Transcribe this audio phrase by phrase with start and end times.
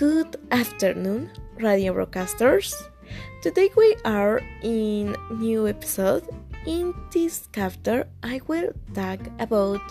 [0.00, 1.28] Good afternoon,
[1.58, 2.72] radio broadcasters.
[3.42, 6.24] Today we are in new episode.
[6.64, 9.82] In this chapter, I will talk about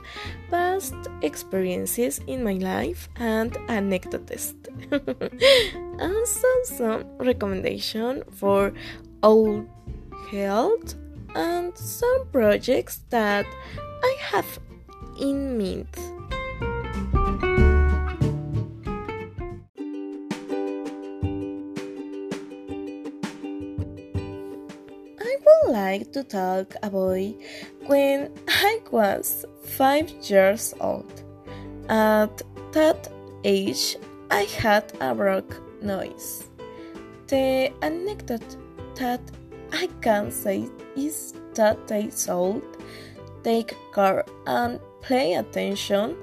[0.50, 4.56] past experiences in my life and anecdotes.
[6.02, 8.74] also some recommendation for
[9.22, 9.70] old
[10.32, 10.96] health
[11.36, 13.46] and some projects that
[14.02, 14.58] I have
[15.22, 15.86] in mind.
[25.30, 27.34] I would like to talk about
[27.86, 31.24] when I was five years old.
[31.88, 33.12] At that
[33.44, 33.96] age,
[34.32, 36.48] I had a rock noise.
[37.28, 38.58] The anecdote
[38.96, 39.22] that
[39.72, 42.64] I can say is that they should
[43.44, 46.18] take care and pay attention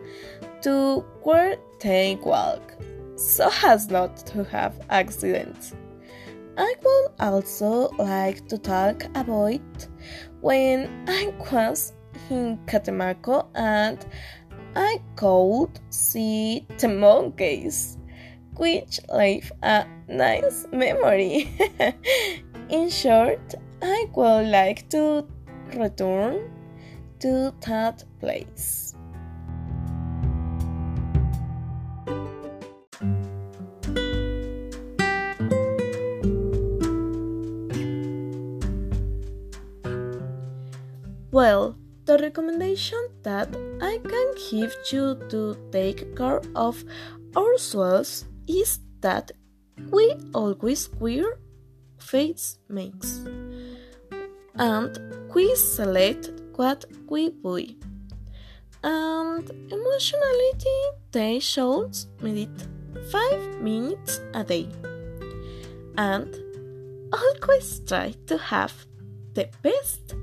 [0.62, 2.72] to where they walk
[3.14, 5.74] so as not to have accidents.
[6.58, 9.86] I would also like to talk about
[10.40, 11.92] when I was
[12.30, 14.04] in Catemaco and
[14.74, 17.98] I could see the monkeys,
[18.56, 21.50] which leave a nice memory.
[22.70, 25.26] in short, I would like to
[25.74, 26.50] return
[27.20, 28.95] to that place.
[41.30, 43.48] Well, the recommendation that
[43.80, 46.84] I can give you to take care of
[47.36, 49.32] ourselves is that
[49.90, 51.38] we always wear
[51.98, 53.20] face makes
[54.54, 54.98] and
[55.34, 57.66] we select what we buy.
[58.82, 60.78] And emotionality
[61.12, 62.68] they should meditate
[63.10, 64.68] five minutes a day.
[65.98, 66.34] And
[67.12, 68.86] always try to have
[69.34, 70.14] the best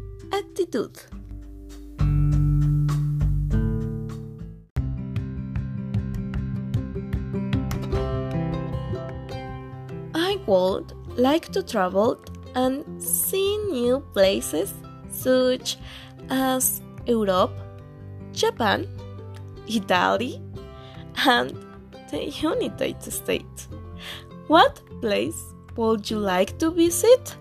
[0.74, 1.00] attitude.
[10.16, 12.20] I would like to travel
[12.56, 14.74] and see new places
[15.10, 15.78] such
[16.30, 17.52] as Europe,
[18.32, 18.88] Japan,
[19.68, 20.42] Italy,
[21.26, 21.52] and
[22.12, 23.68] the United States.
[24.48, 27.38] What place would you like to visit?